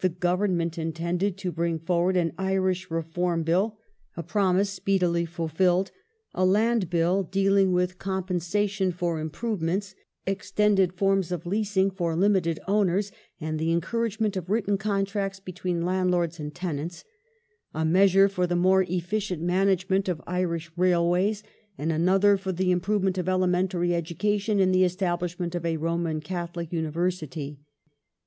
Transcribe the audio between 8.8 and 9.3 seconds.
AND THE IRISH CHURCH 379 tion for